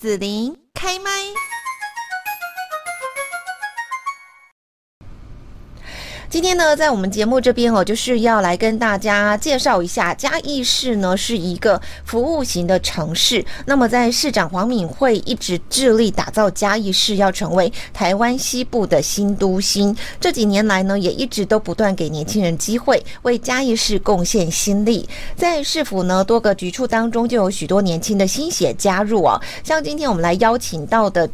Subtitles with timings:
[0.00, 1.10] 子琳开麦。
[6.30, 13.44] 今天呢，在我们节目这边哦，就是要来跟大家介绍一下嘉义市呢是一个服务型的城市。
[13.66, 19.94] 那么，在市长黄敏惠一直致力打造嘉义市要成为台湾西部的新都心。
[20.20, 25.08] 这几年来呢，也一直都不断给年轻人机会，为嘉义市贡献心力。
[25.34, 29.40] 在市府呢多个局处当中，就有许多年轻的新血加入哦。
[29.64, 31.28] 像今天我们来邀请到的。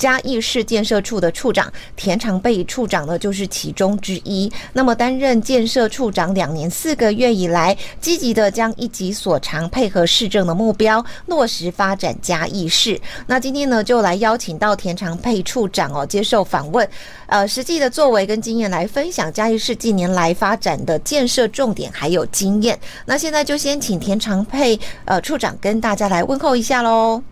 [0.00, 4.50] 嘉义市建设处的处长田长贝处长呢，就是其中之一。
[4.72, 12.98] 那么担任建设处长两年四个月以来，积极的将一己所长，配合市政的目标，落实发展嘉义市。
[13.26, 16.88] 那今天呢，就来邀请到田长贝处长哦，接受访问，
[17.26, 22.80] 呃，实际的作为跟经验来分享嘉义市近年来发展的建设重点还有经验。
[23.04, 27.22] 那现在就先请田长佩呃处长跟大家来问候一下喽。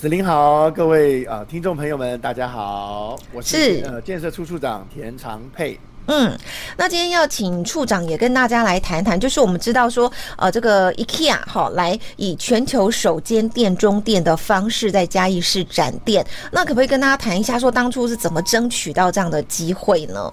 [0.00, 5.78] 子琳好，各位啊、呃、听众朋友们，大家好，我是，是呃建设处处长田长佩。
[6.06, 6.34] 嗯，
[6.78, 20.32] 那今天要请处长也跟大家来谈谈，就是我们知道说，呃，这个 IKEA 好来以全球首间店中店的方式在嘉义市展店，那可不可以跟大家谈一下，说当初是怎么争取到这样的机会呢？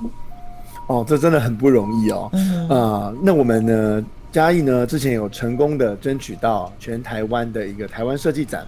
[0.87, 2.29] 哦，这真的很不容易哦。
[2.31, 8.65] 嗯啊、呃，那我们呢，嘉义呢之前有成功的争取到全台湾的一个台湾设计展。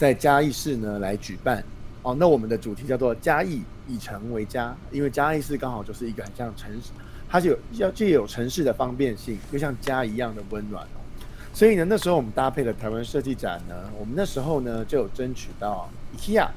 [0.00, 1.62] 在嘉义市呢来举办
[2.02, 6.88] 哦，那我们的主题叫做嘉义以城为家，因为嘉义市刚好就是一个很像城市，
[7.28, 11.04] 它是有要既有城市的方便性，又像家一样的温暖哦。
[11.52, 16.48] 所以呢，那时候我们搭配了台湾设计展呢，我们那时候呢就有争取到 IKEA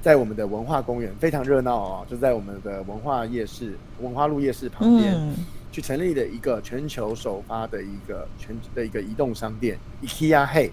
[0.00, 5.34] 在我们的文化公园非常热闹哦，就在我们的文化夜市文化路夜市旁边、嗯、
[5.72, 10.70] 去成立了一个全球首发的一个全的一个移动商店 IKEA Hey。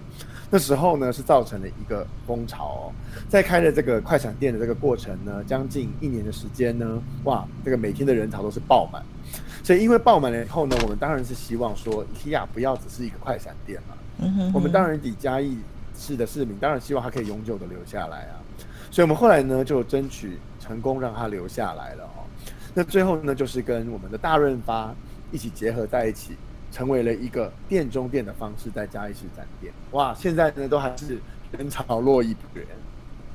[0.51, 2.93] 那时候呢，是造成了一个风潮哦，
[3.27, 9.03] 在开了这个快闪店的这个过程呢，将近一年的时间呢，哇，这个每天的人潮都是爆满，
[9.63, 12.03] 所以因为爆满了以后呢，我们当然是希望说
[12.51, 15.55] 不要只是一个快闪店嘛，嗯哼，我们当然以嘉义
[15.95, 18.41] 市的市民当然希望它可以永久的留下来啊，
[18.89, 22.25] 所以我们后来呢就争取成功让它留下来了哦，
[22.73, 24.95] 那最后呢就是跟我们的大润发
[25.31, 26.35] 一起结合在一起。
[26.71, 29.73] 成为了一个店中店的方式，在嘉义市展店。
[29.91, 31.19] 哇，现在呢都还是
[31.51, 32.65] 人潮络绎不绝。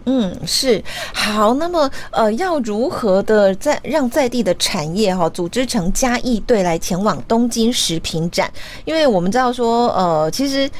[0.07, 0.83] 嗯，是
[1.15, 1.55] 好。
[1.55, 8.53] 那么呃，要如何的在让在地的产业哈、哦、组织成嘉义队来前往东京食品展？
[8.85, 10.71] 因为我们知道说呃，其实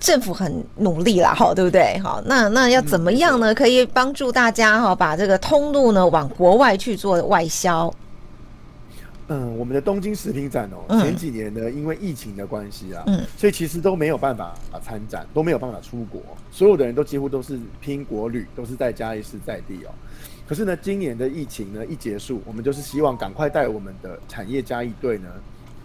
[0.00, 1.98] 政府很努力啦，哈，对不对？
[1.98, 3.54] 好，那那要怎么样呢？
[3.54, 7.92] 可以帮助大家哈，把这个通路呢往国外去做外销。
[9.28, 16.20] 嗯，我们的东京食品展哦，前几年呢，因为疫情的关系啊，嗯，所以其实都没有办法啊参展，都没有办法出国，
[16.50, 19.90] 所有的人都几乎都是拼国旅，都是在嘉义市在地哦。
[20.46, 25.28] 可是呢，今年的疫情呢一结束，我们就是希望赶快带我们的产业嘉义队呢，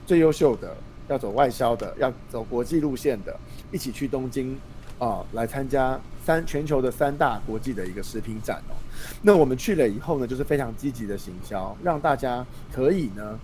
[0.06, 0.76] 最优秀的，
[1.08, 3.34] 要走外销的，要走国际路线的，
[3.72, 4.58] 一起去东京
[5.00, 8.76] 啊来参加三全球的三大国际的一个食品展哦。
[9.22, 13.40] 那我们去了以后呢，就是非常积极的行销，让大家可以呢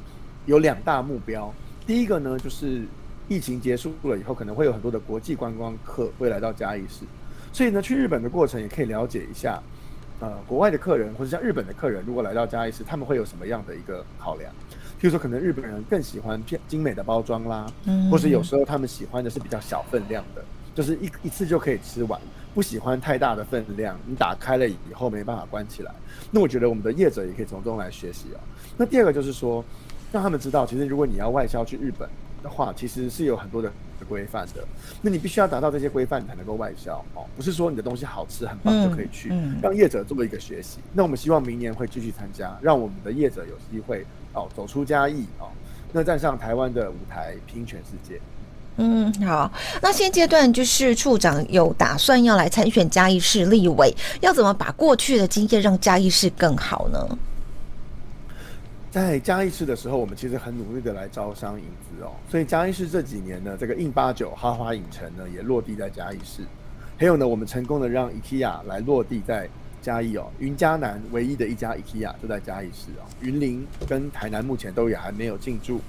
[0.45, 1.51] 有两大目标。
[1.87, 2.83] 第一个呢，就是
[3.27, 7.05] 疫情结束了以后，可能会有很多的国际观光客会来到嘉义市，
[7.53, 9.61] 所以呢，去日本的过程也可以了解一下，
[10.19, 14.51] 呃，国外的客人或者像日本的客人，如果来到嘉义市，他们会有什么样的一个考量？
[14.99, 20.43] 譬如说，可能日本人更喜欢偏精美的包装啦，嗯或是有时候他们喜欢的是比较小分量的。
[20.75, 22.19] 就是一一次就可以吃完，
[22.53, 25.91] 不喜欢太大的分量，你打开了以后没办法关起来。
[26.29, 28.39] 那我觉得我们的业者也可以从中来学习哦。
[28.75, 29.63] 那第二个就是说，
[30.11, 32.09] 让他们知道，其实如果你要外销去日本
[32.43, 33.71] 的话，其实是有很多的
[34.09, 34.67] 规范的。
[35.01, 39.33] 那你必须要达到这些规范才能够外销哦，不是说你的东西好吃很棒就可以去。
[39.61, 40.79] 让业者做一个学习。
[40.91, 45.47] 那我们希望明年会继续参加，让我们的业者有机会哦走出嘉义哦，
[45.93, 48.19] 那站上台湾的舞台拼全世界。
[48.77, 49.51] 嗯，好。
[49.81, 57.17] 那现阶段就是处长有打算要来参选嘉义市立委，要怎么把过去的经验让嘉义市更好呢？
[58.91, 62.11] 在嘉义市的时候，我们其实很努力的来招商引资哦。
[62.31, 66.43] 所以嘉义市这几年呢，这个 in89 哈华影城呢也落地在嘉义市，
[66.97, 69.49] 还有呢，我们成功的让 IKEA 来落地在
[69.85, 70.25] 嘉义哦。
[70.39, 73.05] 云嘉南唯一的一家 IKEA 就在嘉义市哦。
[73.21, 75.79] 云林跟台南目前都也还没有进驻。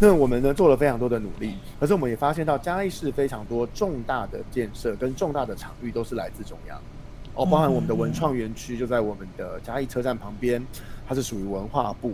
[0.00, 6.76] 那我们呢做了非常多的努力，可是我们也发现到嘉义市非常多重大的建设跟重大的场域都是来自中央，
[7.34, 10.60] 哦，包含我们的文创园区就在我们的嘉义车站旁边，
[11.08, 12.12] 它是属于文化部。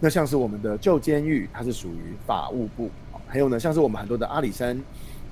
[0.00, 2.88] 那像是我们的旧监狱，它是属于法务部。
[3.26, 4.80] 还有呢，像是我们很多的阿里山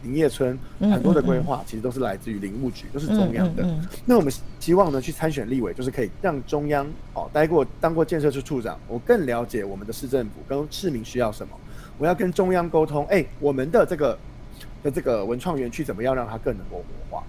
[0.07, 3.69] 营业村很多的规划其实都是来自于林务局，都是中央的。
[4.05, 11.59] 那我们希望呢，去参选立委，就是可以让中央哦，待过当过建设处处长，我更了解我们的市政府跟市民需要什么，
[11.99, 14.17] 我要跟中央沟通，哎，我们的这个
[14.85, 16.85] 的这个文创园区怎么样让它更能够活
[17.17, 17.25] 化？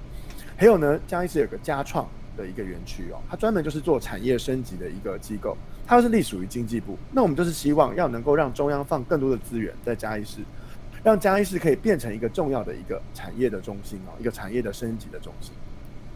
[0.56, 2.08] 还有呢，嘉义市有个嘉创
[2.38, 6.98] 的一个园区哦，它专门就是做产业升级的一个机构，它又是隶属于经济部。
[7.12, 10.42] 那我们就是希望要能够让中央放更多的资源在嘉义市。
[11.04, 15.52] 让嘉义市可以变成一个重要的一个产业的中心哦，一个产业的升级的中心。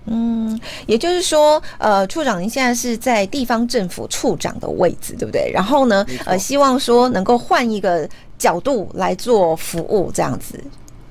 [0.05, 5.51] 嗯，也就是说，呃，处长您现在是在地方政府处长的位置，对不对？
[5.53, 10.59] 然后呢，呃，希望说能够换一个角度来做服务，这样子，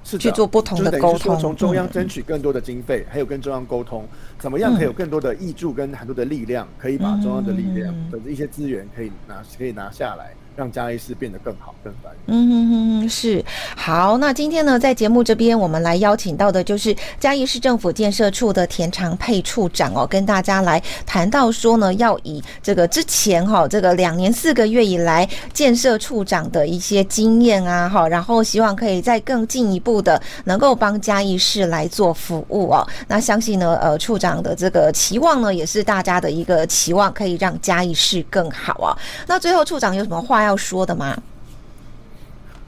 [0.02, 4.04] 是去做不同的沟通，从中央争取更多的经费，嗯、还有跟中央沟通，
[4.40, 10.34] 怎么样可以有更多的益助跟很多的力量，可以把中央的力量的一些资源可以拿可以拿下来。
[10.56, 12.36] 让嘉义市变得更好、更繁荣。
[12.36, 13.44] 嗯哼哼，是
[13.76, 14.16] 好。
[14.18, 32.86] 那今天呢，在节目这边，我们来邀请到的就是嘉义市政府建设处的田长佩处长哦，跟大家来谈到说呢，要以这个之前哈，这个两年四个月以来建设处长的一些经验啊，哈，然后希望可以再更进一步的，能够帮嘉义市来做服务哦。
[33.08, 38.96] 那相信呢，呃，处长的这个期望呢，也是大家的一个期望，可以让嘉义市更好啊。
[39.26, 40.40] 那最后，处长有什么话？
[40.40, 41.14] 要说的吗？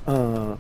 [0.05, 0.59] 呃，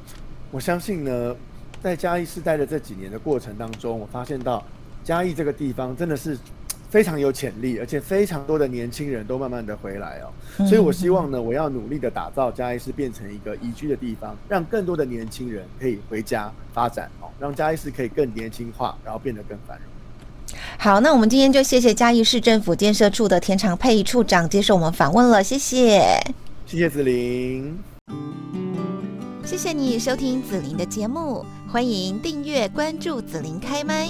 [0.50, 1.34] 我相信呢，
[1.82, 4.64] 在嘉义市待的这几年的过程当中，我发现到
[5.02, 6.38] 嘉义这个地方真的是
[6.88, 10.30] 非常有潜力，而且非常多的年轻人都慢慢的回来哦。
[10.66, 19.86] 所以我希望呢，我要努力的打造嘉义市变成一个宜居的地方，让更多的年轻人可以回家发展哦，让嘉义市可以更年轻化，然后变得更繁荣。
[20.78, 26.00] 好，那我们今天就谢谢嘉义市政府建设处的田长佩处长接受我们访问了，谢谢。
[26.66, 27.76] 谢谢子琳，
[29.44, 34.08] 谢谢你收听紫琳的节目，欢迎订阅关注紫琳开麦。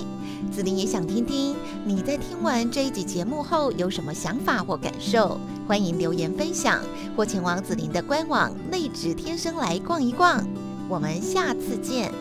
[0.52, 1.56] 紫琳也想听听
[1.86, 6.82] 你在听完这一集节目后有什么想法或感受，欢迎留言分享
[7.16, 10.46] 或前往紫琳的官网内职天生来逛一逛。
[10.88, 12.12] 我们下次见。